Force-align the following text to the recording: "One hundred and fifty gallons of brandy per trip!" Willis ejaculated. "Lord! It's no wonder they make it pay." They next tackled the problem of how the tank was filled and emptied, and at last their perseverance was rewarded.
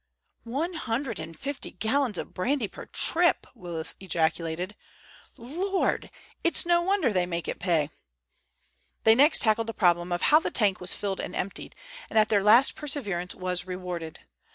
"One 0.49 0.73
hundred 0.73 1.19
and 1.19 1.37
fifty 1.37 1.69
gallons 1.69 2.17
of 2.17 2.33
brandy 2.33 2.67
per 2.67 2.87
trip!" 2.87 3.45
Willis 3.53 3.93
ejaculated. 3.99 4.75
"Lord! 5.37 6.09
It's 6.43 6.65
no 6.65 6.81
wonder 6.81 7.13
they 7.13 7.27
make 7.27 7.47
it 7.47 7.59
pay." 7.59 7.91
They 9.03 9.13
next 9.13 9.43
tackled 9.43 9.67
the 9.67 9.75
problem 9.75 10.11
of 10.11 10.23
how 10.23 10.39
the 10.39 10.49
tank 10.49 10.81
was 10.81 10.95
filled 10.95 11.19
and 11.19 11.35
emptied, 11.35 11.75
and 12.09 12.17
at 12.17 12.31
last 12.31 12.75
their 12.75 12.79
perseverance 12.79 13.35
was 13.35 13.67
rewarded. 13.67 14.21